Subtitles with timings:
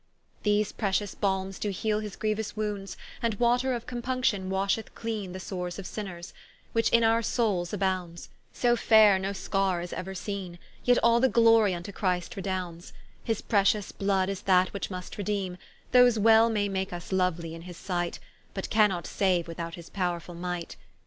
[0.41, 5.37] ¶These pretious balmes doe heale his grieuous wounds, And water of Compunction washeth cleane The
[5.39, 6.33] soares of sinnes,
[6.73, 11.29] which in our Soules abounds; So faire, no skarre is euer seene; Yet all the
[11.29, 12.93] glory vnto Christ redounds,
[13.23, 15.59] His pretious blood is that which must redeeme;
[15.91, 18.17] Those well may make vs louely in his sight,
[18.55, 20.77] But cannot saue without his powrefull might.